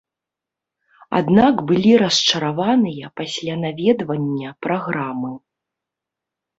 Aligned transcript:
Аднак 1.19 1.55
былі 1.73 1.91
расчараваныя 2.03 3.13
пасля 3.23 3.53
наведвання 3.63 4.59
праграмы. 4.67 5.31